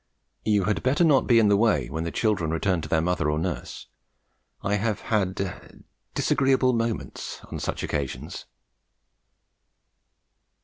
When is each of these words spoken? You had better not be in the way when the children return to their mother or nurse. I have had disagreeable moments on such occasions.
You 0.43 0.63
had 0.63 0.81
better 0.81 1.03
not 1.03 1.27
be 1.27 1.37
in 1.37 1.47
the 1.47 1.55
way 1.55 1.87
when 1.87 2.05
the 2.05 2.11
children 2.11 2.49
return 2.49 2.81
to 2.81 2.89
their 2.89 3.03
mother 3.03 3.29
or 3.29 3.37
nurse. 3.37 3.85
I 4.63 4.77
have 4.77 4.99
had 5.01 5.53
disagreeable 6.15 6.73
moments 6.73 7.39
on 7.51 7.59
such 7.59 7.83
occasions. 7.83 8.47